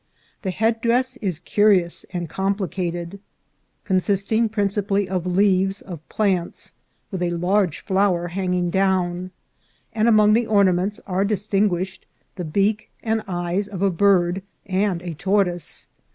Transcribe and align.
The 0.41 0.49
headdress 0.49 1.17
is 1.17 1.37
curious 1.37 2.07
and 2.09 2.27
complicated, 2.27 3.19
consisting 3.85 4.49
principally 4.49 5.07
of 5.07 5.27
leaves 5.27 5.79
of 5.79 6.01
plants, 6.09 6.73
with 7.11 7.21
a 7.21 7.29
large 7.29 7.81
flo\ter 7.81 8.29
hanging 8.29 8.71
down; 8.71 9.29
and 9.93 10.07
among 10.07 10.33
the 10.33 10.47
ornaments 10.47 10.99
are 11.05 11.23
distinguished 11.23 12.07
the 12.35 12.43
beak 12.43 12.89
and 13.03 13.21
eyes 13.27 13.67
of 13.67 13.83
a 13.83 13.91
bird, 13.91 14.41
and 14.65 15.03
a 15.03 15.13
tortoise. 15.13 15.85